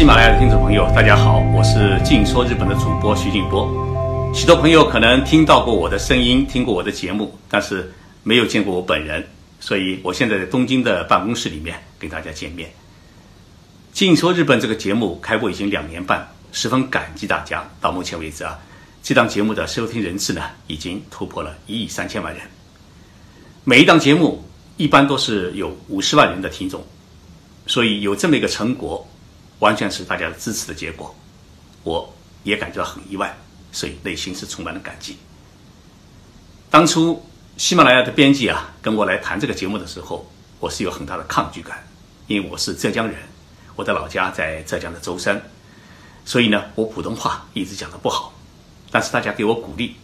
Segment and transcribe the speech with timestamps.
[0.00, 3.68] 喜马拉雅的听众朋友，大家好，我是静说日本的主播徐静波。
[4.34, 7.92] 许多朋友可能听到过我的声音，听过我的节目，但是
[8.22, 9.22] 没有见过我本人，
[9.60, 12.70] 所以我现在在东京的办公室里面跟大家见面。
[13.92, 17.62] 静说日本这个节目开播已经两年半，十分感激大家。
[17.78, 18.58] 到目前为止啊，
[19.02, 22.42] 这档节目的收听人次呢，已经突破了一亿三千万人。
[23.64, 24.42] 每一档节目
[24.78, 26.82] 一般都是有五十万人的听众，
[27.66, 29.06] 所以有这么一个成果。
[29.60, 31.14] 完全是大家的支持的结果，
[31.84, 33.34] 我也感觉到很意外，
[33.72, 35.16] 所以内心是充满了感激。
[36.70, 37.24] 当初
[37.56, 41.86] 喜马拉雅的编辑啊跟我来谈这个节目的时候，我是有很大的抗拒感，
[42.26, 43.16] 因为我是浙江人，
[43.76, 45.42] 我的老家在浙江的舟山，
[46.24, 48.32] 所以呢，我普通话一直讲的不好。
[48.90, 49.96] 但是大家给我鼓励，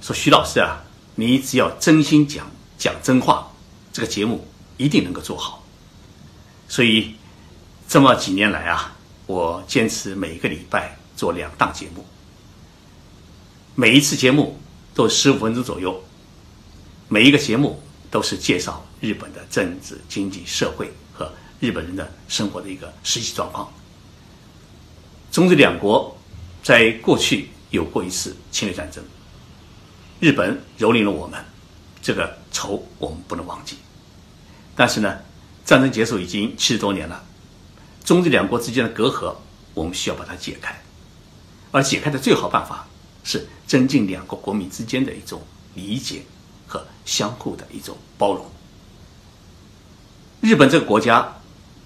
[0.00, 0.84] 说徐老师啊，
[1.16, 3.50] 你只要真心讲讲真话，
[3.92, 5.64] 这个节目一定能够做好。
[6.68, 7.16] 所以
[7.88, 8.96] 这么几年来啊。
[9.30, 12.04] 我坚持每个礼拜做两档节目，
[13.76, 14.58] 每一次节目
[14.92, 16.02] 都十五分钟左右，
[17.08, 23.72] 每一个节目都是介绍日本的政治、经济、社会和日本人的生活的一个实际状况。
[25.30, 26.18] 中日两国
[26.60, 29.00] 在过去有过一次侵略战争，
[30.18, 31.38] 日本蹂躏了我们，
[32.02, 33.76] 这个仇我们不能忘记。
[34.74, 35.18] 但是呢，
[35.64, 37.24] 战争结束已经七十多年了。
[38.10, 39.32] 中日两国之间的隔阂，
[39.72, 40.76] 我们需要把它解开，
[41.70, 42.88] 而解开的最好办法
[43.22, 45.40] 是增进两国国民之间的一种
[45.76, 46.22] 理解
[46.66, 48.44] 和相互的一种包容。
[50.40, 51.36] 日本这个国家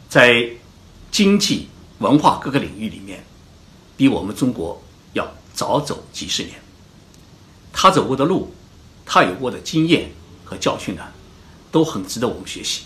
[0.08, 0.48] 在
[1.10, 3.22] 经济、文化各个领域里面，
[3.94, 6.58] 比我们中国要早走几十年。
[7.70, 8.50] 他走过的路，
[9.04, 10.10] 他有过的经验
[10.42, 11.02] 和教训呢，
[11.70, 12.84] 都很值得我们学习。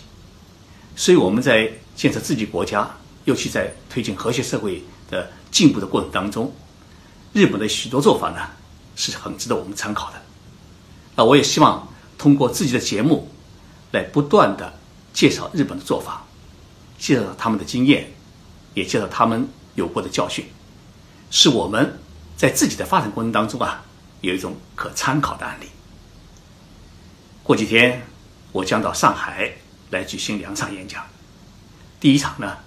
[0.97, 2.97] 所以我们在建设自己国家。
[3.25, 6.51] 尤其在推进和谐社会的进步的过程当中，
[7.33, 8.49] 日本的许多做法呢
[8.95, 10.21] 是很值得我们参考的。
[11.15, 11.87] 那我也希望
[12.17, 13.29] 通过自己的节目，
[13.91, 14.73] 来不断的
[15.13, 16.25] 介绍日本的做法，
[16.97, 18.11] 介绍他们的经验，
[18.73, 20.45] 也介绍他们有过的教训，
[21.29, 21.99] 是我们
[22.35, 23.83] 在自己的发展过程当中啊
[24.21, 25.67] 有一种可参考的案例。
[27.43, 28.01] 过几天
[28.51, 29.51] 我将到上海
[29.91, 31.05] 来举行两场演讲，
[31.99, 32.57] 第一场呢。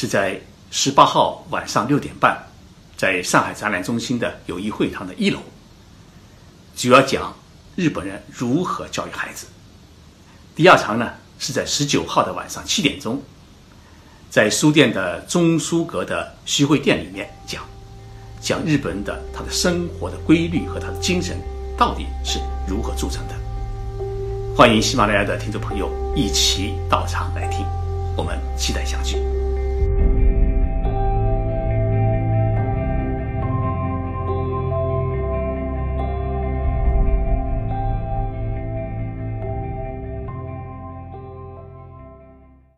[0.00, 2.38] 是在十八号晚上六点半，
[2.96, 5.40] 在上海展览中心的友谊会堂的一楼，
[6.76, 7.34] 主要讲
[7.74, 9.48] 日本人如何教育孩子。
[10.54, 11.10] 第二场呢
[11.40, 13.20] 是在十九号的晚上七点钟，
[14.30, 17.64] 在书店的中书阁的徐汇店里面讲，
[18.40, 21.36] 讲日本人的他的生活的规律和他的精神
[21.76, 22.38] 到底是
[22.68, 23.34] 如何铸成的。
[24.56, 27.66] 欢迎喜马拉雅的听众朋友一起到场来听，
[28.16, 29.37] 我们期待相聚。